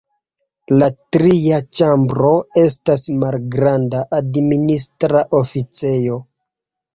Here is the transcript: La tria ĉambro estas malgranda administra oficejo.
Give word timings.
La 0.77 0.85
tria 1.15 1.59
ĉambro 1.79 2.31
estas 2.61 3.03
malgranda 3.25 4.01
administra 4.21 5.23
oficejo. 5.43 6.19